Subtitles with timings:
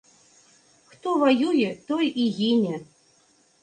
[0.93, 2.85] Хто ваюе, той і гіне!